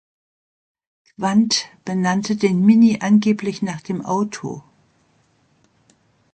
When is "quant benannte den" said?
1.15-2.65